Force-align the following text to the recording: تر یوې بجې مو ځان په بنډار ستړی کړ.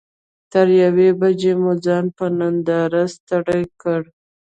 تر 0.51 0.67
یوې 0.83 1.09
بجې 1.21 1.53
مو 1.61 1.71
ځان 1.85 2.05
په 2.17 2.25
بنډار 2.37 2.93
ستړی 3.15 3.63
کړ. 3.81 4.01